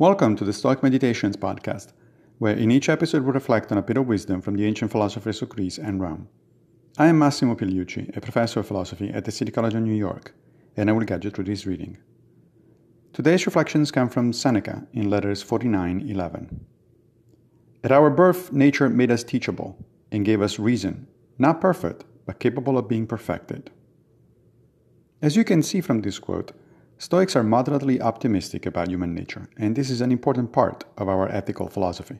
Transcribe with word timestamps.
Welcome 0.00 0.34
to 0.36 0.46
the 0.46 0.54
Stoic 0.54 0.82
Meditations 0.82 1.36
podcast, 1.36 1.92
where 2.38 2.56
in 2.56 2.70
each 2.70 2.88
episode 2.88 3.22
we 3.22 3.32
reflect 3.32 3.70
on 3.70 3.76
a 3.76 3.82
bit 3.82 3.98
of 3.98 4.06
wisdom 4.06 4.40
from 4.40 4.56
the 4.56 4.64
ancient 4.64 4.90
philosophers 4.90 5.42
of 5.42 5.50
Greece 5.50 5.76
and 5.76 6.00
Rome. 6.00 6.26
I 6.96 7.08
am 7.08 7.18
Massimo 7.18 7.54
Pigliucci, 7.54 8.16
a 8.16 8.20
professor 8.22 8.60
of 8.60 8.66
philosophy 8.66 9.10
at 9.10 9.26
the 9.26 9.30
City 9.30 9.52
College 9.52 9.74
of 9.74 9.82
New 9.82 9.92
York, 9.92 10.34
and 10.74 10.88
I 10.88 10.94
will 10.94 11.04
guide 11.04 11.24
you 11.24 11.30
through 11.30 11.44
this 11.44 11.66
reading. 11.66 11.98
Today's 13.12 13.44
reflections 13.44 13.90
come 13.90 14.08
from 14.08 14.32
Seneca 14.32 14.86
in 14.94 15.10
letters 15.10 15.42
49:11. 15.42 16.64
At 17.84 17.92
our 17.92 18.08
birth, 18.08 18.54
nature 18.54 18.88
made 18.88 19.10
us 19.10 19.22
teachable 19.22 19.76
and 20.10 20.24
gave 20.24 20.40
us 20.40 20.58
reason, 20.58 21.08
not 21.36 21.60
perfect, 21.60 22.06
but 22.24 22.40
capable 22.40 22.78
of 22.78 22.88
being 22.88 23.06
perfected. 23.06 23.70
As 25.20 25.36
you 25.36 25.44
can 25.44 25.62
see 25.62 25.82
from 25.82 26.00
this 26.00 26.18
quote, 26.18 26.52
Stoics 27.00 27.34
are 27.34 27.42
moderately 27.42 27.98
optimistic 27.98 28.66
about 28.66 28.90
human 28.90 29.14
nature, 29.14 29.48
and 29.56 29.74
this 29.74 29.88
is 29.88 30.02
an 30.02 30.12
important 30.12 30.52
part 30.52 30.84
of 30.98 31.08
our 31.08 31.30
ethical 31.30 31.66
philosophy. 31.66 32.18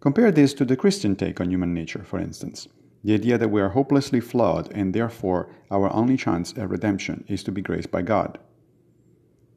Compare 0.00 0.32
this 0.32 0.54
to 0.54 0.64
the 0.64 0.74
Christian 0.74 1.14
take 1.14 1.38
on 1.38 1.50
human 1.50 1.74
nature, 1.74 2.02
for 2.02 2.18
instance 2.18 2.66
the 3.04 3.12
idea 3.12 3.36
that 3.36 3.50
we 3.50 3.60
are 3.60 3.68
hopelessly 3.68 4.20
flawed 4.20 4.72
and 4.72 4.94
therefore 4.94 5.50
our 5.70 5.92
only 5.92 6.16
chance 6.16 6.54
at 6.56 6.70
redemption 6.70 7.24
is 7.28 7.42
to 7.42 7.52
be 7.52 7.60
graced 7.60 7.90
by 7.90 8.00
God. 8.00 8.38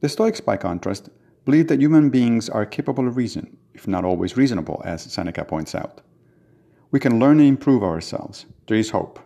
The 0.01 0.09
Stoics, 0.09 0.41
by 0.41 0.57
contrast, 0.57 1.09
believe 1.45 1.69
that 1.69 1.79
human 1.79 2.09
beings 2.09 2.49
are 2.49 2.65
capable 2.65 3.07
of 3.07 3.15
reason, 3.15 3.55
if 3.73 3.87
not 3.87 4.03
always 4.03 4.35
reasonable, 4.35 4.81
as 4.83 5.03
Seneca 5.03 5.45
points 5.45 5.73
out. 5.73 6.01
We 6.91 6.99
can 6.99 7.17
learn 7.17 7.39
and 7.39 7.47
improve 7.47 7.81
ourselves. 7.81 8.45
There 8.67 8.77
is 8.77 8.89
hope. 8.89 9.21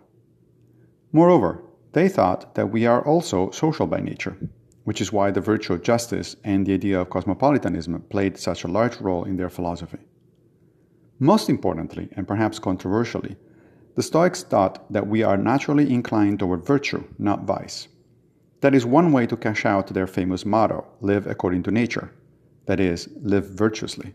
Moreover, 1.10 1.64
they 1.92 2.08
thought 2.08 2.54
that 2.54 2.70
we 2.70 2.86
are 2.86 3.04
also 3.04 3.50
social 3.50 3.88
by 3.88 3.98
nature, 3.98 4.36
which 4.88 5.02
is 5.02 5.12
why 5.12 5.30
the 5.30 5.48
virtue 5.52 5.74
of 5.74 5.82
justice 5.82 6.34
and 6.44 6.64
the 6.64 6.72
idea 6.72 6.98
of 6.98 7.10
cosmopolitanism 7.10 8.00
played 8.08 8.38
such 8.38 8.64
a 8.64 8.68
large 8.78 8.98
role 9.02 9.24
in 9.24 9.36
their 9.36 9.50
philosophy. 9.50 9.98
Most 11.18 11.50
importantly, 11.50 12.08
and 12.12 12.26
perhaps 12.26 12.58
controversially, 12.58 13.36
the 13.96 14.02
Stoics 14.02 14.42
thought 14.42 14.90
that 14.90 15.06
we 15.06 15.22
are 15.22 15.36
naturally 15.36 15.92
inclined 15.92 16.38
toward 16.38 16.64
virtue, 16.64 17.04
not 17.18 17.44
vice. 17.44 17.88
That 18.62 18.74
is 18.74 18.86
one 18.86 19.12
way 19.12 19.26
to 19.26 19.36
cash 19.36 19.66
out 19.66 19.88
their 19.88 20.06
famous 20.06 20.46
motto 20.46 20.86
live 21.02 21.26
according 21.26 21.64
to 21.64 21.70
nature, 21.70 22.10
that 22.64 22.80
is, 22.80 23.10
live 23.20 23.44
virtuously. 23.44 24.14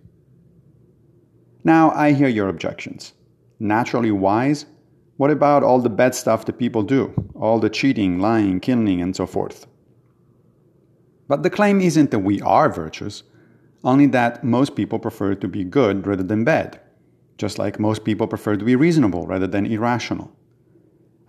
Now, 1.63 1.91
I 1.91 2.13
hear 2.13 2.29
your 2.29 2.49
objections. 2.49 3.13
Naturally 3.59 4.09
wise? 4.09 4.65
What 5.17 5.29
about 5.29 5.61
all 5.61 5.81
the 5.81 5.97
bad 6.01 6.15
stuff 6.15 6.45
that 6.45 6.57
people 6.57 6.81
do? 6.81 7.13
All 7.35 7.59
the 7.59 7.69
cheating, 7.69 8.19
lying, 8.19 8.59
killing, 8.59 9.03
and 9.03 9.15
so 9.15 9.27
forth? 9.27 9.67
But 11.27 11.43
the 11.43 11.49
claim 11.49 11.81
isn't 11.81 12.11
that 12.11 12.19
we 12.19 12.41
are 12.41 12.69
virtuous, 12.69 13.23
only 13.83 14.05
that 14.07 14.43
most 14.43 14.75
people 14.75 14.99
prefer 14.99 15.35
to 15.35 15.47
be 15.47 15.63
good 15.63 16.05
rather 16.05 16.23
than 16.23 16.43
bad, 16.43 16.79
just 17.37 17.59
like 17.59 17.79
most 17.79 18.03
people 18.03 18.27
prefer 18.27 18.55
to 18.55 18.65
be 18.65 18.75
reasonable 18.75 19.27
rather 19.27 19.47
than 19.47 19.65
irrational. 19.65 20.31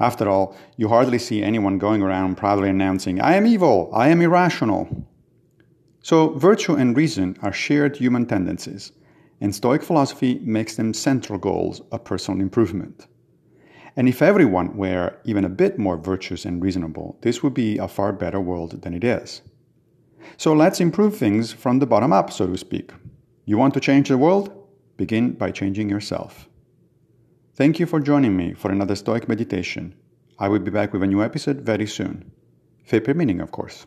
After 0.01 0.29
all, 0.29 0.57
you 0.77 0.89
hardly 0.89 1.19
see 1.19 1.43
anyone 1.43 1.79
going 1.79 2.03
around 2.03 2.37
proudly 2.37 2.69
announcing, 2.69 3.21
I 3.21 3.37
am 3.37 3.47
evil, 3.47 3.91
I 3.93 4.09
am 4.09 4.21
irrational. 4.21 5.07
So, 6.03 6.31
virtue 6.31 6.75
and 6.75 6.97
reason 6.97 7.37
are 7.43 7.53
shared 7.53 7.97
human 7.97 8.27
tendencies, 8.27 8.93
and 9.41 9.55
Stoic 9.55 9.83
philosophy 9.83 10.41
makes 10.43 10.77
them 10.77 10.93
central 10.93 11.39
goals 11.39 11.81
of 11.93 12.05
personal 12.05 12.41
improvement. 12.41 13.07
And 13.97 14.09
if 14.09 14.21
everyone 14.21 14.77
were 14.77 15.17
even 15.25 15.45
a 15.45 15.49
bit 15.49 15.79
more 15.79 15.97
virtuous 15.97 16.45
and 16.45 16.63
reasonable, 16.63 17.17
this 17.23 17.43
would 17.43 17.55
be 17.55 17.79
a 17.79 17.89
far 17.89 18.13
better 18.13 18.41
world 18.41 18.83
than 18.83 18.93
it 18.93 19.05
is. 19.05 19.43
So 20.37 20.53
let's 20.53 20.81
improve 20.81 21.17
things 21.17 21.53
from 21.53 21.79
the 21.79 21.87
bottom 21.87 22.13
up, 22.13 22.33
so 22.33 22.47
to 22.47 22.57
speak. 22.57 22.93
You 23.45 23.59
want 23.59 23.75
to 23.75 23.81
change 23.81 24.09
the 24.09 24.19
world? 24.19 24.51
Begin 24.97 25.33
by 25.33 25.51
changing 25.51 25.89
yourself. 25.89 26.49
Thank 27.57 27.79
you 27.79 27.87
for 27.87 28.01
joining 28.01 28.37
me 28.37 28.55
for 28.55 28.71
another 28.71 28.97
Stoic 28.97 29.29
meditation. 29.29 29.95
I 30.39 30.49
will 30.49 30.59
be 30.59 30.71
back 30.71 30.93
with 30.93 31.03
a 31.03 31.07
new 31.07 31.23
episode 31.23 31.61
very 31.61 31.87
soon. 31.87 32.33
Fair 32.85 33.01
meaning, 33.15 33.41
of 33.41 33.51
course. 33.51 33.87